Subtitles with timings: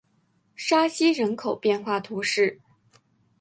[0.55, 2.59] 沙西人口变化图示